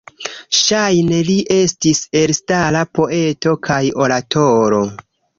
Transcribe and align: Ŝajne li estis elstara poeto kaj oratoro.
Ŝajne 0.59 1.17
li 1.25 1.33
estis 1.55 1.99
elstara 2.21 2.81
poeto 2.99 3.53
kaj 3.69 3.77
oratoro. 4.07 4.81